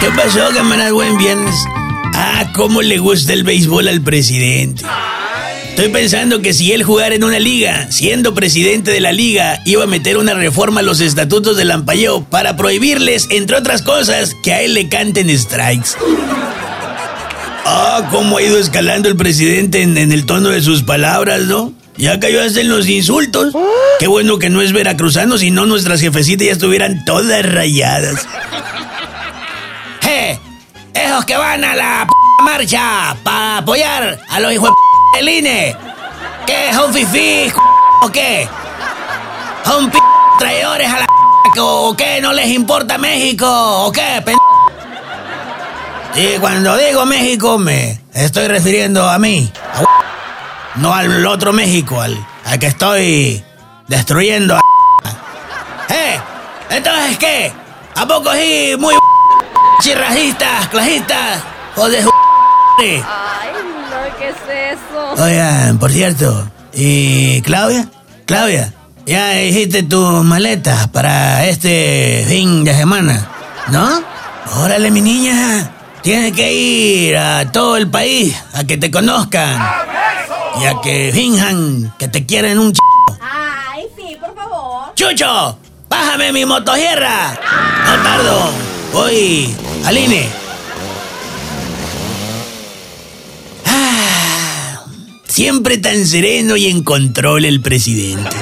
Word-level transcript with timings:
¿Qué 0.00 0.10
pasó, 0.16 0.48
camarada? 0.54 0.92
Buen. 0.92 1.16
Ah, 2.14 2.52
cómo 2.54 2.82
le 2.82 2.98
gusta 2.98 3.32
el 3.32 3.42
béisbol 3.42 3.88
al 3.88 4.00
presidente. 4.00 4.84
Estoy 5.70 5.88
pensando 5.88 6.40
que 6.40 6.54
si 6.54 6.72
él 6.72 6.82
jugara 6.82 7.14
en 7.14 7.24
una 7.24 7.38
liga, 7.38 7.90
siendo 7.90 8.34
presidente 8.34 8.90
de 8.90 9.00
la 9.00 9.12
liga, 9.12 9.60
iba 9.64 9.84
a 9.84 9.86
meter 9.86 10.16
una 10.16 10.34
reforma 10.34 10.80
a 10.80 10.82
los 10.82 11.00
estatutos 11.00 11.56
del 11.56 11.68
Lampayeo 11.68 12.24
para 12.24 12.56
prohibirles, 12.56 13.28
entre 13.30 13.56
otras 13.56 13.82
cosas, 13.82 14.34
que 14.42 14.52
a 14.52 14.62
él 14.62 14.74
le 14.74 14.88
canten 14.88 15.36
strikes. 15.36 15.90
Ah, 17.64 18.08
cómo 18.10 18.38
ha 18.38 18.42
ido 18.42 18.58
escalando 18.58 19.08
el 19.08 19.16
presidente 19.16 19.82
en, 19.82 19.96
en 19.98 20.12
el 20.12 20.26
tono 20.26 20.48
de 20.50 20.62
sus 20.62 20.82
palabras, 20.82 21.42
¿no? 21.42 21.72
Ya 21.96 22.20
cayó 22.20 22.40
hasta 22.42 22.60
en 22.60 22.68
los 22.68 22.88
insultos. 22.88 23.52
Qué 23.98 24.06
bueno 24.06 24.38
que 24.38 24.50
no 24.50 24.62
es 24.62 24.72
veracruzano, 24.72 25.36
si 25.38 25.50
no 25.50 25.66
nuestras 25.66 26.00
jefecitas 26.00 26.46
ya 26.46 26.52
estuvieran 26.52 27.04
todas 27.04 27.44
rayadas. 27.44 28.26
Que 31.26 31.36
van 31.36 31.62
a 31.62 31.74
la 31.74 32.06
p 32.06 32.42
marcha 32.42 33.14
para 33.22 33.58
apoyar 33.58 34.18
a 34.30 34.40
los 34.40 34.50
hijos 34.50 34.70
de 35.12 35.18
del 35.18 35.28
INE. 35.28 35.76
¿Qué? 36.46 36.72
¿Son 36.72 36.90
fifís 36.94 37.52
o 38.02 38.10
qué? 38.10 38.48
¿Son 39.62 39.90
p 39.90 39.98
traidores 40.38 40.88
a 40.88 41.00
la 41.00 41.06
o 41.60 41.94
qué? 41.94 42.20
¿No 42.22 42.32
les 42.32 42.48
importa 42.48 42.96
México 42.96 43.46
o 43.46 43.92
qué? 43.92 44.24
Y 46.14 46.38
cuando 46.38 46.78
digo 46.78 47.04
México 47.04 47.58
me 47.58 48.00
estoy 48.14 48.48
refiriendo 48.48 49.06
a 49.06 49.18
mí. 49.18 49.52
A 49.74 49.82
no 50.76 50.94
al 50.94 51.26
otro 51.26 51.52
México, 51.52 52.00
al, 52.00 52.24
al 52.46 52.58
que 52.58 52.68
estoy 52.68 53.44
destruyendo. 53.86 54.56
A... 54.56 54.60
¿Eh? 55.92 56.20
¿Entonces 56.70 57.18
qué? 57.18 57.52
¿A 57.96 58.06
poco 58.06 58.32
sí 58.32 58.76
muy 58.78 58.94
chirrajistas, 59.80 60.68
clasistas 60.68 61.42
o 61.76 61.88
de 61.88 61.98
Ay, 61.98 62.98
no, 63.90 64.18
¿qué 64.18 64.28
es 64.28 64.78
eso? 64.78 65.22
Oigan, 65.22 65.78
por 65.78 65.90
cierto, 65.90 66.48
¿y 66.72 67.40
Claudia? 67.42 67.88
Claudia, 68.24 68.72
ya 69.06 69.40
hiciste 69.40 69.82
tus 69.82 70.24
maletas 70.24 70.88
para 70.88 71.46
este 71.46 72.24
fin 72.28 72.62
de 72.64 72.74
semana, 72.74 73.28
¿no? 73.68 74.02
Órale, 74.56 74.90
mi 74.90 75.00
niña, 75.00 75.70
tienes 76.02 76.32
que 76.32 76.52
ir 76.52 77.16
a 77.16 77.50
todo 77.50 77.76
el 77.76 77.88
país 77.88 78.36
a 78.54 78.64
que 78.64 78.76
te 78.76 78.90
conozcan 78.90 79.60
y 80.60 80.66
a 80.66 80.80
que 80.82 81.10
finjan 81.12 81.92
que 81.98 82.08
te 82.08 82.26
quieren 82.26 82.58
un 82.58 82.72
ch... 82.72 82.78
Ay, 83.20 83.86
sí, 83.96 84.16
por 84.20 84.34
favor. 84.34 84.94
¡Chucho! 84.94 85.58
¡Bájame 85.88 86.32
mi 86.32 86.44
motosierra! 86.44 87.30
No 87.86 88.02
tardo, 88.02 88.50
voy 88.92 89.56
al 89.84 89.98
INE. 89.98 90.28
Ah, 93.66 94.84
siempre 95.26 95.78
tan 95.78 96.06
sereno 96.06 96.56
y 96.56 96.66
en 96.66 96.82
control 96.82 97.44
el 97.44 97.60
presidente. 97.60 98.36